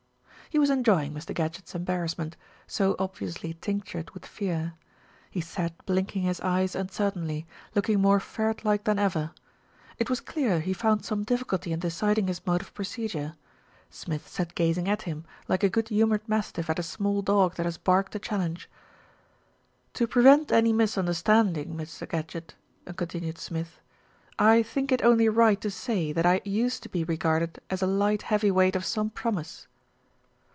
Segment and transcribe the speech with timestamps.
[0.53, 1.33] He was enjoying Mr.
[1.33, 2.35] Gadgett's embarrassment,
[2.67, 4.73] so obviously tinctured with fear.
[5.29, 9.31] He sat blinking his eyes uncertainly, looking more ferret like than ever.
[9.97, 13.37] It was clear he found some difficulty in deciding his mode of procedure.
[13.89, 17.65] Smith sat gazing at him, like a good humoured mastiff at a small dog that
[17.65, 18.69] has barked a challenge.
[19.93, 22.05] "To prevent any misunderstanding, Mr.
[22.05, 22.55] Gadgett,'*
[22.97, 23.79] continued Smith,
[24.37, 27.87] "I think it only right to say that I used to be regarded as a
[27.87, 29.67] light heavy weight of some promise."